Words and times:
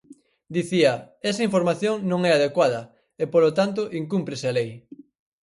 Dicía: 0.55 0.93
esa 1.29 1.45
información 1.47 1.95
non 2.11 2.19
é 2.29 2.31
a 2.33 2.37
adecuada 2.39 2.81
e, 3.21 3.23
polo 3.33 3.51
tanto, 3.59 3.81
incúmprese 4.01 4.45
a 4.49 4.55
lei. 4.59 4.69